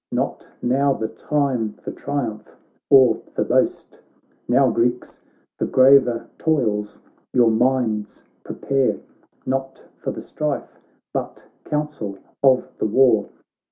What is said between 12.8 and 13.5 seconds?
war.